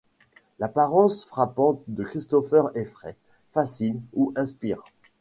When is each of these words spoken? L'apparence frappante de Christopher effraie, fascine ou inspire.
L'apparence 0.57 1.25
frappante 1.25 1.83
de 1.87 2.03
Christopher 2.03 2.71
effraie, 2.73 3.15
fascine 3.51 4.01
ou 4.15 4.33
inspire. 4.35 4.81